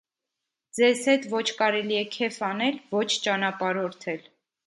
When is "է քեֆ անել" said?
2.05-2.81